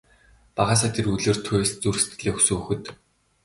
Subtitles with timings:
[0.55, 2.83] Багаасаа тэр үлгэр туульст зүрх сэтгэлээ өгсөн хүүхэд.